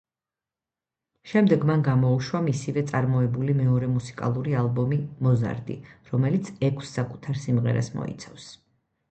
[1.33, 5.77] შემდეგ მან გამოუშვა მისივე წარმოებული მეორე მუსიკალური ალბომი, „მოზარდი“,
[6.15, 8.51] რომელიც ექვს საკუთარ სიმღერას მოიცავს.